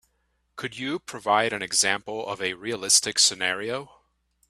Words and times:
Could 0.55 0.79
you 0.79 0.97
provide 0.97 1.53
an 1.53 1.61
example 1.61 2.25
of 2.25 2.41
a 2.41 2.55
realistic 2.55 3.19
scenario? 3.19 3.97